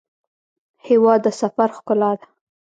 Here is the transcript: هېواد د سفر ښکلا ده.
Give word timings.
هېواد 0.87 1.19
د 1.23 1.27
سفر 1.41 1.69
ښکلا 1.77 2.11
ده. 2.19 2.25